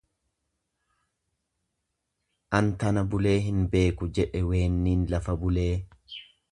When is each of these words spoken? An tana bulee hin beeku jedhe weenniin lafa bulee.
An 2.61 2.73
tana 2.83 3.05
bulee 3.13 3.37
hin 3.49 3.63
beeku 3.75 4.13
jedhe 4.19 4.45
weenniin 4.51 5.09
lafa 5.15 5.41
bulee. 5.45 5.73